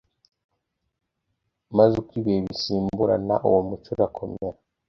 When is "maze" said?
1.77-1.93